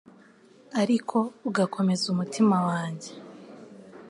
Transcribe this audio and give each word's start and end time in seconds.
ariko 0.81 1.17
ugakomeza 1.49 2.05
umutima 2.13 2.55
wanjye 2.67 3.11